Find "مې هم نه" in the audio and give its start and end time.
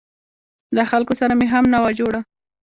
1.39-1.79